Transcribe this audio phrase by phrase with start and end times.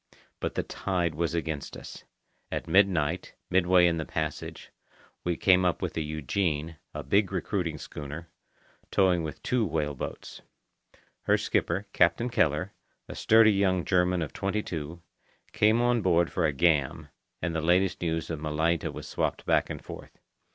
[0.39, 2.05] But the tide was against us.
[2.51, 4.71] At midnight, midway in the passage,
[5.23, 8.27] we came up with the Eugenie, a big recruiting schooner,
[8.89, 10.41] towing with two whale boats.
[11.25, 12.73] Her skipper, Captain Keller,
[13.07, 15.03] a sturdy young German of twenty two,
[15.51, 17.09] came on board for a "gam,"
[17.39, 20.17] and the latest news of Malaita was swapped back and forth.